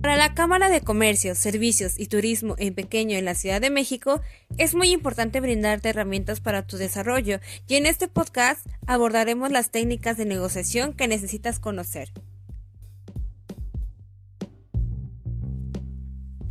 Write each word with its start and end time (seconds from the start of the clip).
Para 0.00 0.16
la 0.16 0.32
Cámara 0.32 0.68
de 0.68 0.80
Comercio, 0.80 1.34
Servicios 1.34 1.98
y 1.98 2.06
Turismo 2.06 2.54
en 2.58 2.74
Pequeño 2.74 3.18
en 3.18 3.24
la 3.24 3.34
Ciudad 3.34 3.60
de 3.60 3.70
México, 3.70 4.20
es 4.56 4.76
muy 4.76 4.92
importante 4.92 5.40
brindarte 5.40 5.88
herramientas 5.88 6.40
para 6.40 6.64
tu 6.64 6.76
desarrollo 6.76 7.40
y 7.66 7.74
en 7.74 7.84
este 7.84 8.06
podcast 8.06 8.64
abordaremos 8.86 9.50
las 9.50 9.70
técnicas 9.70 10.16
de 10.16 10.24
negociación 10.24 10.92
que 10.92 11.08
necesitas 11.08 11.58
conocer. 11.58 12.12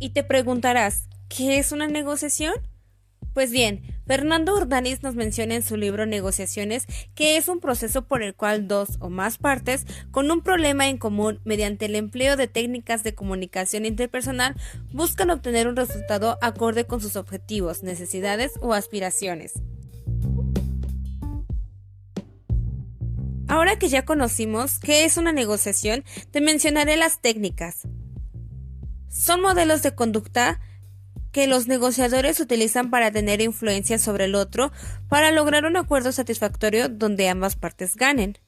Y 0.00 0.10
te 0.10 0.24
preguntarás, 0.24 1.08
¿qué 1.28 1.58
es 1.58 1.70
una 1.70 1.86
negociación? 1.86 2.54
Pues 3.32 3.52
bien, 3.52 3.95
Fernando 4.06 4.54
Urdanis 4.54 5.02
nos 5.02 5.16
menciona 5.16 5.56
en 5.56 5.62
su 5.62 5.76
libro 5.76 6.06
Negociaciones 6.06 6.86
que 7.14 7.36
es 7.36 7.48
un 7.48 7.58
proceso 7.58 8.06
por 8.06 8.22
el 8.22 8.34
cual 8.34 8.68
dos 8.68 8.98
o 9.00 9.10
más 9.10 9.36
partes, 9.38 9.84
con 10.12 10.30
un 10.30 10.42
problema 10.42 10.88
en 10.88 10.96
común 10.96 11.40
mediante 11.44 11.86
el 11.86 11.96
empleo 11.96 12.36
de 12.36 12.46
técnicas 12.46 13.02
de 13.02 13.14
comunicación 13.14 13.84
interpersonal, 13.84 14.54
buscan 14.92 15.30
obtener 15.30 15.66
un 15.66 15.76
resultado 15.76 16.38
acorde 16.40 16.86
con 16.86 17.00
sus 17.00 17.16
objetivos, 17.16 17.82
necesidades 17.82 18.52
o 18.60 18.74
aspiraciones. 18.74 19.54
Ahora 23.48 23.78
que 23.78 23.88
ya 23.88 24.04
conocimos 24.04 24.78
qué 24.78 25.04
es 25.04 25.16
una 25.16 25.32
negociación, 25.32 26.04
te 26.30 26.40
mencionaré 26.40 26.96
las 26.96 27.20
técnicas. 27.20 27.82
Son 29.08 29.40
modelos 29.40 29.82
de 29.82 29.94
conducta 29.94 30.60
que 31.36 31.46
los 31.46 31.68
negociadores 31.68 32.40
utilizan 32.40 32.88
para 32.88 33.10
tener 33.10 33.42
influencia 33.42 33.98
sobre 33.98 34.24
el 34.24 34.34
otro 34.34 34.72
para 35.10 35.32
lograr 35.32 35.66
un 35.66 35.76
acuerdo 35.76 36.10
satisfactorio 36.10 36.88
donde 36.88 37.28
ambas 37.28 37.56
partes 37.56 37.94
ganen. 37.94 38.38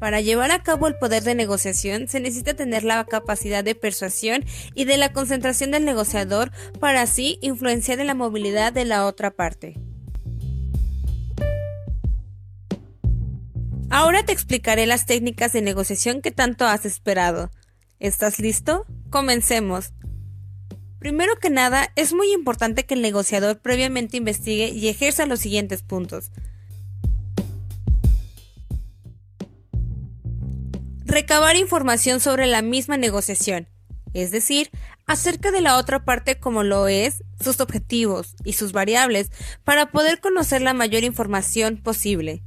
Para 0.00 0.20
llevar 0.20 0.50
a 0.50 0.64
cabo 0.64 0.88
el 0.88 0.96
poder 0.96 1.22
de 1.22 1.36
negociación 1.36 2.08
se 2.08 2.18
necesita 2.18 2.54
tener 2.54 2.82
la 2.82 3.04
capacidad 3.04 3.62
de 3.62 3.76
persuasión 3.76 4.44
y 4.74 4.86
de 4.86 4.96
la 4.96 5.12
concentración 5.12 5.70
del 5.70 5.84
negociador 5.84 6.50
para 6.80 7.02
así 7.02 7.38
influenciar 7.42 8.00
en 8.00 8.08
la 8.08 8.14
movilidad 8.14 8.72
de 8.72 8.86
la 8.86 9.06
otra 9.06 9.30
parte. 9.30 9.78
Ahora 13.88 14.24
te 14.24 14.32
explicaré 14.32 14.86
las 14.86 15.06
técnicas 15.06 15.52
de 15.52 15.62
negociación 15.62 16.22
que 16.22 16.32
tanto 16.32 16.66
has 16.66 16.86
esperado. 16.86 17.52
¿Estás 18.00 18.40
listo? 18.40 18.84
Comencemos. 19.10 19.92
Primero 21.04 21.36
que 21.36 21.50
nada, 21.50 21.92
es 21.96 22.14
muy 22.14 22.32
importante 22.32 22.86
que 22.86 22.94
el 22.94 23.02
negociador 23.02 23.58
previamente 23.58 24.16
investigue 24.16 24.70
y 24.70 24.88
ejerza 24.88 25.26
los 25.26 25.38
siguientes 25.38 25.82
puntos. 25.82 26.30
Recabar 31.04 31.56
información 31.56 32.20
sobre 32.20 32.46
la 32.46 32.62
misma 32.62 32.96
negociación, 32.96 33.68
es 34.14 34.30
decir, 34.30 34.70
acerca 35.04 35.50
de 35.50 35.60
la 35.60 35.76
otra 35.76 36.06
parte 36.06 36.40
como 36.40 36.62
lo 36.62 36.88
es, 36.88 37.22
sus 37.38 37.60
objetivos 37.60 38.34
y 38.42 38.54
sus 38.54 38.72
variables, 38.72 39.30
para 39.62 39.90
poder 39.90 40.20
conocer 40.20 40.62
la 40.62 40.72
mayor 40.72 41.04
información 41.04 41.82
posible. 41.82 42.42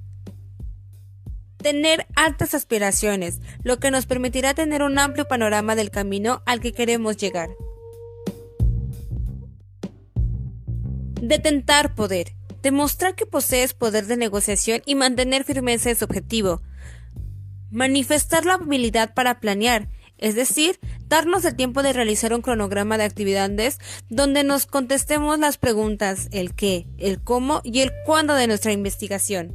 Tener 1.57 2.07
altas 2.15 2.55
aspiraciones, 2.55 3.39
lo 3.61 3.77
que 3.77 3.91
nos 3.91 4.07
permitirá 4.07 4.55
tener 4.55 4.81
un 4.81 4.97
amplio 4.97 5.27
panorama 5.27 5.75
del 5.75 5.91
camino 5.91 6.41
al 6.47 6.59
que 6.59 6.73
queremos 6.73 7.17
llegar. 7.17 7.49
Detentar 11.27 11.93
poder. 11.93 12.31
Demostrar 12.63 13.13
que 13.13 13.25
posees 13.25 13.73
poder 13.73 14.05
de 14.05 14.15
negociación 14.15 14.81
y 14.85 14.95
mantener 14.95 15.43
firmeza 15.43 15.89
en 15.89 15.97
su 15.97 16.05
objetivo. 16.05 16.61
Manifestar 17.69 18.45
la 18.45 18.53
habilidad 18.53 19.13
para 19.13 19.41
planear, 19.41 19.89
es 20.17 20.35
decir, 20.35 20.79
darnos 21.09 21.43
el 21.43 21.57
tiempo 21.57 21.83
de 21.83 21.91
realizar 21.91 22.33
un 22.33 22.41
cronograma 22.41 22.97
de 22.97 23.03
actividades 23.03 23.77
donde 24.07 24.45
nos 24.45 24.67
contestemos 24.67 25.37
las 25.37 25.57
preguntas 25.57 26.29
el 26.31 26.55
qué, 26.55 26.87
el 26.97 27.21
cómo 27.21 27.59
y 27.65 27.81
el 27.81 27.91
cuándo 28.05 28.33
de 28.33 28.47
nuestra 28.47 28.71
investigación. 28.71 29.53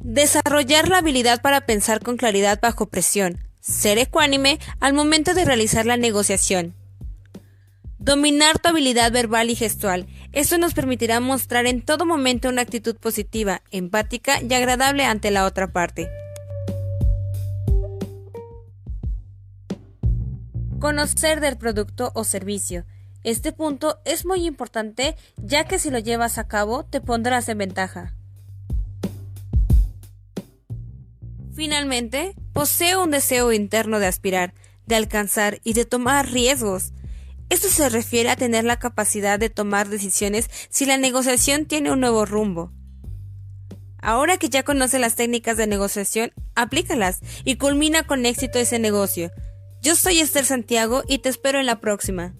Desarrollar 0.00 0.88
la 0.88 0.98
habilidad 0.98 1.40
para 1.42 1.60
pensar 1.60 2.02
con 2.02 2.16
claridad 2.16 2.58
bajo 2.60 2.88
presión, 2.88 3.38
ser 3.60 3.98
ecuánime 3.98 4.58
al 4.80 4.92
momento 4.92 5.34
de 5.34 5.44
realizar 5.44 5.86
la 5.86 5.96
negociación. 5.96 6.74
Dominar 7.98 8.58
tu 8.58 8.68
habilidad 8.68 9.10
verbal 9.12 9.50
y 9.50 9.56
gestual. 9.56 10.06
Esto 10.32 10.56
nos 10.56 10.72
permitirá 10.72 11.20
mostrar 11.20 11.66
en 11.66 11.82
todo 11.82 12.06
momento 12.06 12.48
una 12.48 12.62
actitud 12.62 12.96
positiva, 12.96 13.62
empática 13.70 14.40
y 14.40 14.54
agradable 14.54 15.04
ante 15.04 15.30
la 15.30 15.44
otra 15.44 15.72
parte. 15.72 16.08
Conocer 20.78 21.40
del 21.40 21.58
producto 21.58 22.12
o 22.14 22.22
servicio. 22.22 22.86
Este 23.24 23.52
punto 23.52 24.00
es 24.04 24.24
muy 24.24 24.46
importante 24.46 25.16
ya 25.36 25.64
que 25.64 25.80
si 25.80 25.90
lo 25.90 25.98
llevas 25.98 26.38
a 26.38 26.46
cabo 26.46 26.84
te 26.84 27.00
pondrás 27.00 27.48
en 27.48 27.58
ventaja. 27.58 28.14
Finalmente, 31.58 32.36
posee 32.52 32.96
un 32.96 33.10
deseo 33.10 33.52
interno 33.52 33.98
de 33.98 34.06
aspirar, 34.06 34.54
de 34.86 34.94
alcanzar 34.94 35.58
y 35.64 35.72
de 35.72 35.84
tomar 35.84 36.30
riesgos. 36.30 36.92
Esto 37.48 37.68
se 37.68 37.88
refiere 37.88 38.30
a 38.30 38.36
tener 38.36 38.62
la 38.62 38.78
capacidad 38.78 39.40
de 39.40 39.50
tomar 39.50 39.88
decisiones 39.88 40.48
si 40.68 40.86
la 40.86 40.98
negociación 40.98 41.66
tiene 41.66 41.90
un 41.90 41.98
nuevo 41.98 42.24
rumbo. 42.26 42.70
Ahora 44.00 44.36
que 44.36 44.50
ya 44.50 44.62
conoce 44.62 45.00
las 45.00 45.16
técnicas 45.16 45.56
de 45.56 45.66
negociación, 45.66 46.30
aplícalas 46.54 47.18
y 47.44 47.56
culmina 47.56 48.04
con 48.04 48.24
éxito 48.24 48.60
ese 48.60 48.78
negocio. 48.78 49.32
Yo 49.82 49.96
soy 49.96 50.20
Esther 50.20 50.44
Santiago 50.44 51.02
y 51.08 51.18
te 51.18 51.28
espero 51.28 51.58
en 51.58 51.66
la 51.66 51.80
próxima. 51.80 52.36